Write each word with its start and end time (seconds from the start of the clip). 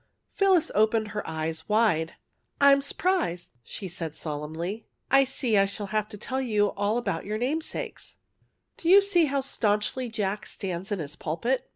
Phyllis 0.33 0.71
opened 0.73 1.09
her 1.09 1.21
eyes 1.29 1.69
wide. 1.69 2.07
^^ 2.07 2.13
I'm 2.59 2.79
s 2.79 2.91
'prised," 2.91 3.51
she 3.63 3.87
said, 3.87 4.15
solemnly. 4.15 4.87
^^ 4.87 4.89
I 5.11 5.25
see 5.25 5.55
I 5.55 5.65
shall 5.65 5.85
have 5.93 6.09
to 6.09 6.17
tell 6.17 6.41
you 6.41 6.69
all 6.71 6.97
about 6.97 7.23
your 7.23 7.37
name 7.37 7.61
sakes. 7.61 8.15
^' 8.77 8.81
Do 8.81 8.89
you 8.89 8.99
see 9.03 9.25
how 9.25 9.41
staunchly 9.41 10.09
Jack 10.09 10.47
stands 10.47 10.91
in 10.91 10.97
his 10.97 11.15
pulpit? 11.15 11.67